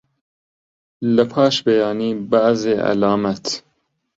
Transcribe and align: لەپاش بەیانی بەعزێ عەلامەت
لەپاش 1.15 1.55
بەیانی 1.65 2.11
بەعزێ 2.29 2.75
عەلامەت 2.87 3.45